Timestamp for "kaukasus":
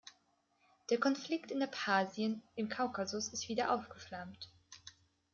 2.69-3.27